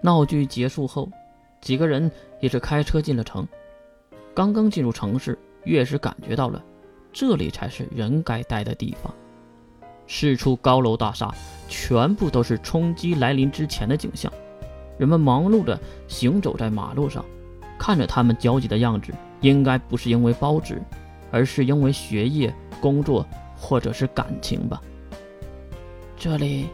[0.00, 1.08] 闹剧结束后，
[1.60, 3.46] 几个人也是开车进了城。
[4.34, 6.62] 刚刚进入城市，越是感觉到了，
[7.12, 9.12] 这里才是人该待的地方。
[10.06, 11.32] 四处高楼大厦，
[11.68, 14.32] 全部都是冲击来临之前的景象。
[14.98, 15.78] 人们忙碌着
[16.08, 17.24] 行走在马路上，
[17.78, 20.82] 看着他们焦急的样子，应该不是因为包纸，
[21.30, 23.26] 而是因为学业、工作
[23.56, 24.82] 或者是感情吧。
[26.16, 26.66] 这里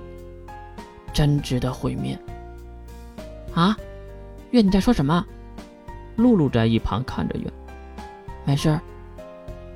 [1.13, 2.19] 真值得毁灭
[3.57, 3.75] 啊！
[4.51, 5.25] 月，你在说什么？
[6.17, 7.51] 露露在一旁看着月。
[8.45, 8.81] 没事儿，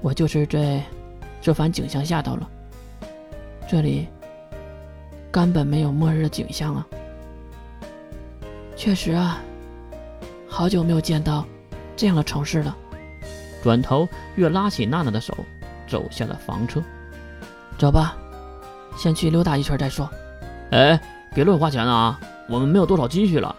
[0.02, 0.82] 我就是在
[1.40, 2.46] 这番景象吓到了。
[3.66, 4.06] 这里
[5.30, 6.86] 根本没有末日的景象啊！
[8.76, 9.40] 确实啊，
[10.46, 11.46] 好久没有见到
[11.96, 12.76] 这样的城市了。
[13.62, 15.34] 转头，月拉起娜娜的手，
[15.88, 16.82] 走下了房车。
[17.78, 18.14] 走吧，
[18.94, 20.06] 先去溜达一圈再说。
[20.72, 21.00] 哎，
[21.34, 22.20] 别乱花钱啊！
[22.46, 23.56] 我们没有多少积蓄了。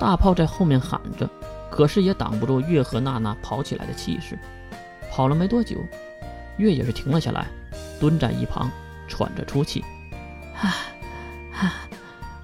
[0.00, 1.28] 大炮在后面喊着，
[1.70, 4.36] 可是也挡不住月和娜娜跑起来的气势。
[5.12, 5.76] 跑了没多久，
[6.56, 7.46] 月也是停了下来，
[8.00, 8.70] 蹲在一旁。
[9.06, 9.84] 喘着粗气，
[10.54, 10.70] 啊
[11.52, 11.82] 啊，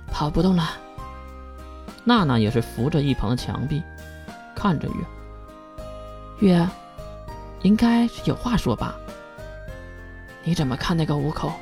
[0.08, 0.68] 跑不动了。
[2.02, 3.80] 娜娜也是扶着一旁的墙壁，
[4.52, 6.48] 看着月。
[6.48, 6.68] 月，
[7.62, 8.96] 应该是有话说吧？
[10.42, 11.52] 你怎么看那个五口？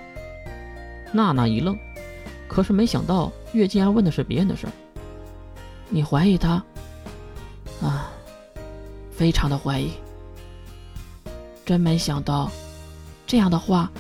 [1.13, 1.79] 娜娜一愣，
[2.49, 4.73] 可是没想到月竟然问的是别人的事儿。
[5.89, 6.63] 你怀疑他？
[7.83, 8.11] 啊，
[9.11, 9.93] 非常的怀疑。
[11.65, 12.51] 真没想到，
[13.27, 13.91] 这样的话。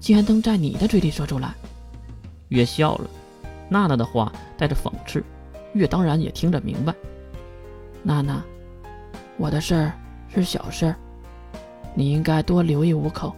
[0.00, 1.54] 竟然能在你的嘴里说出来，
[2.48, 3.08] 月笑了。
[3.68, 5.22] 娜娜的话带着讽刺，
[5.74, 6.92] 月当然也听着明白。
[8.02, 8.42] 娜娜，
[9.36, 9.92] 我的事儿
[10.34, 10.96] 是小事儿，
[11.94, 13.32] 你应该多留意五口。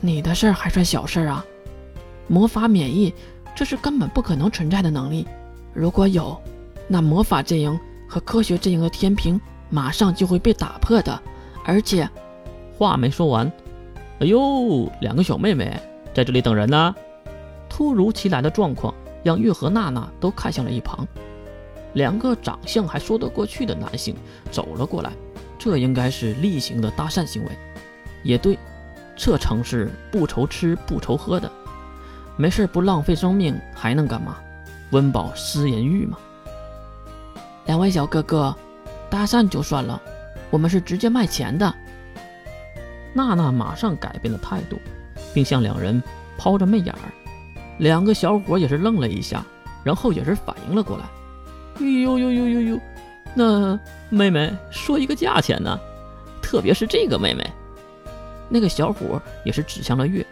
[0.00, 1.44] 你的事儿还算小事儿啊？
[2.26, 3.12] 魔法免疫，
[3.54, 5.28] 这是根本不可能存在的能力。
[5.74, 6.40] 如果有，
[6.86, 11.20] 那魔法阵营和科学阵营的天平马上就会被打破的。
[11.64, 12.08] 而且，
[12.78, 13.50] 话没说完。
[14.20, 15.76] 哎呦，两个小妹妹
[16.14, 16.94] 在这里等人呢！
[17.68, 21.06] 突如其来的状况让月和娜娜都看向了一旁。
[21.94, 24.14] 两个长相还说得过去的男性
[24.50, 25.10] 走了过来，
[25.58, 27.50] 这应该是例行的搭讪行为。
[28.22, 28.56] 也对，
[29.16, 31.50] 这城市不愁吃不愁喝的，
[32.36, 34.36] 没事不浪费生命还能干嘛？
[34.94, 36.16] 温饱思淫欲嘛。
[37.66, 38.54] 两位小哥哥，
[39.10, 40.00] 搭讪就算了，
[40.50, 41.74] 我们是直接卖钱的。
[43.12, 44.78] 娜娜马上改变了态度，
[45.34, 46.00] 并向两人
[46.38, 47.10] 抛着媚眼儿。
[47.78, 49.44] 两个小伙也是愣了一下，
[49.82, 51.04] 然后也是反应了过来。
[51.80, 52.80] 哎呦呦呦呦呦，
[53.34, 53.76] 那
[54.10, 55.76] 妹妹说一个价钱呢？
[56.40, 57.44] 特别是这个妹妹，
[58.48, 60.24] 那个小伙也是指向了月。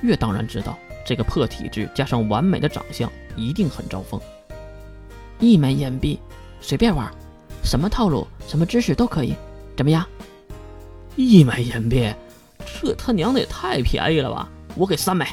[0.00, 3.08] 月当然知道，这个破体质加上完美的长相，
[3.38, 4.20] 一定很招风。
[5.38, 6.18] 一枚银币，
[6.60, 7.08] 随便玩，
[7.62, 9.34] 什么套路、什么知识都可以，
[9.76, 10.04] 怎么样？
[11.14, 12.12] 一枚银币。
[12.80, 14.48] 这他娘的也太便宜了吧！
[14.74, 15.26] 我给三枚，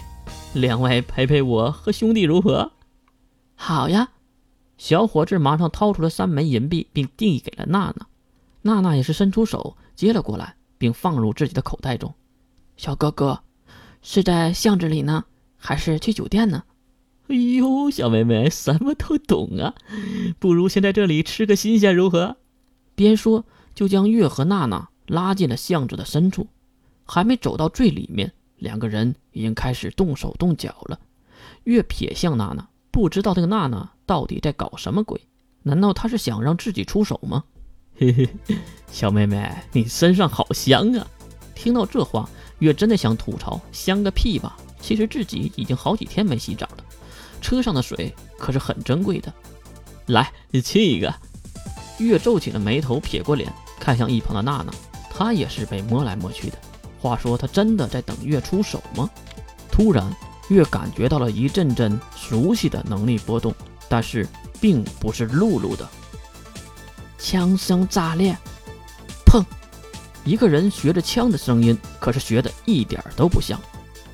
[0.54, 2.72] 两位陪陪我和兄弟如何？
[3.56, 4.10] 好呀！
[4.78, 8.08] 小伙子马上掏出了三枚银币，并递给了娜娜。
[8.62, 12.14] 娜娜也是伸出手接了过来，并放入自己的口袋中。
[12.78, 13.42] 小哥哥，
[14.02, 15.24] 是在巷子里呢，
[15.58, 16.64] 还是去酒店呢？
[17.28, 19.74] 哎呦，小妹妹什么都懂啊！
[20.38, 22.38] 不如先在这里吃个新鲜如何？
[22.94, 26.48] 边说就将月和娜娜拉进了巷子的深处。
[27.04, 31.00] 还没走到最里面，两个人已经开始动手动脚了。
[31.64, 35.20] 月瞥向娜娜，不知道这个娜娜到底在搞什么鬼？
[35.64, 37.44] 难道她是想让自己出手吗？
[37.98, 38.30] 嘿嘿，
[38.92, 41.08] 小妹妹，你身上好香啊！
[41.56, 44.58] 听到这话，月真的想吐槽：香个屁吧！
[44.80, 46.84] 其实自己已经好几天没洗澡了，
[47.46, 49.32] 车上的水可是很珍贵的。
[50.08, 51.14] 来，你亲一个。
[52.00, 54.74] 月皱起了眉头，撇过脸看向一旁的娜娜，
[55.12, 56.58] 她也是被摸来摸去的。
[57.00, 59.08] 话说他真的在等月出手吗？
[59.72, 60.12] 突然，
[60.48, 63.54] 月感觉到了一阵阵熟悉的能力波动，
[63.88, 64.28] 但是
[64.60, 65.88] 并不是露露的。
[67.20, 68.36] 枪声炸裂，
[69.24, 69.46] 砰！
[70.24, 73.62] 一个人学着枪的声音，可是学的一点都不像。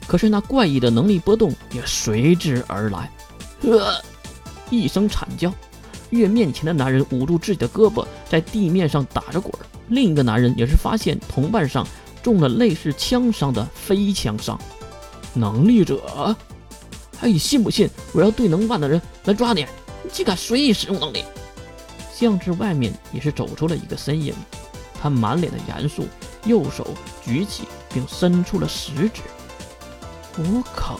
[0.05, 3.09] 可是那怪异的能力波动也随之而来。
[3.61, 4.01] 呃，
[4.69, 5.53] 一声惨叫，
[6.09, 9.53] 月面前的男人捂住自己的胳膊，在地面上打着滚。
[9.89, 11.85] 另一个男人也是发现同伴上。
[12.23, 14.55] 中了类似枪伤的飞枪伤，
[15.33, 16.35] 能力者，
[17.19, 19.65] 哎，你信不信我要对能办的人来抓你？
[20.03, 21.25] 你竟敢随意使用能力！
[22.13, 24.35] 巷子外面也是走出了一个身影，
[25.01, 26.05] 他满脸的严肃，
[26.45, 26.85] 右手
[27.25, 29.23] 举起并伸出了食指。
[30.37, 30.99] 五口，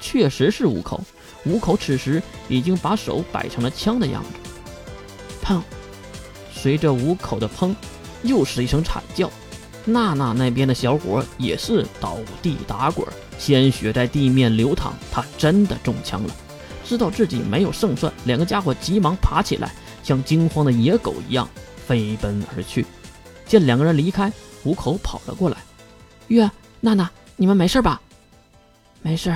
[0.00, 1.00] 确实是五口。
[1.44, 4.28] 五口此时已经把手摆成了枪的样子。
[5.42, 5.60] 砰！
[6.52, 7.74] 随着五口的砰，
[8.22, 9.30] 又是一声惨叫。
[9.86, 13.06] 娜娜那边的小伙也是倒地打滚，
[13.38, 14.92] 鲜血在地面流淌。
[15.10, 16.34] 他真的中枪了，
[16.84, 21.48] 知道自己没有胜算，两个家伙急忙爬起来，像惊慌的野狗一样
[21.86, 22.84] 飞奔而去。
[23.46, 24.30] 见两个人离开，
[24.64, 25.56] 五口跑了过来
[26.28, 26.48] ：“月
[26.80, 28.00] 娜娜，你们没事吧
[29.00, 29.34] ？”“没事，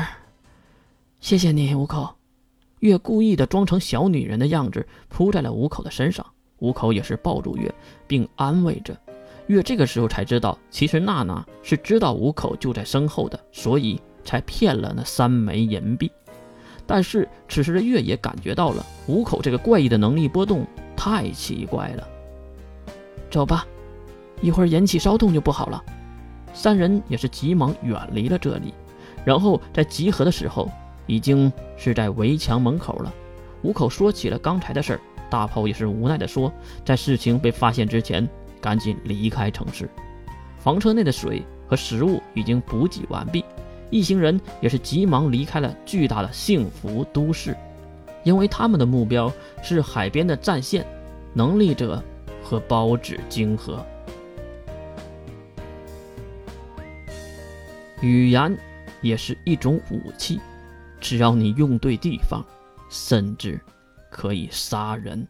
[1.24, 2.06] 谢谢你，五口。”
[2.80, 6.26] 月故意的装成小女人的样子，扑在了五口的身上。
[6.58, 7.74] 五口也是抱住月，
[8.06, 8.94] 并安慰着。
[9.46, 16.12] 月这个时候才知道，其实娜娜是知道五口就在身后的，所以才骗了那三枚银币。
[16.86, 22.06] 但是此时的月也感觉到了五口这个怪异的能力波动太奇怪了。
[23.30, 23.66] 走吧，
[24.42, 25.82] 一会儿引起骚动就不好了。
[26.52, 28.74] 三人也是急忙远离了这里，
[29.24, 30.70] 然后在集合的时候，
[31.06, 33.12] 已经是在围墙门口了。
[33.62, 36.52] 五口说起了刚才的事儿，大炮也是无奈的说，
[36.84, 38.28] 在事情被发现之前。
[38.60, 39.90] 赶紧离开城市，
[40.58, 43.44] 房车内的水和食物已经补给完毕，
[43.90, 47.54] 一行人也是急忙离开了巨大的幸福都市，
[48.22, 49.30] 因为他们的目标
[49.62, 50.86] 是海边的战线，
[51.34, 52.02] 能力者
[52.42, 53.84] 和包纸晶核。
[58.00, 58.56] 语言
[59.02, 60.40] 也是一种武器，
[61.04, 62.42] 只要你用对地方，
[62.88, 63.60] 甚至
[64.10, 65.28] 可以杀人。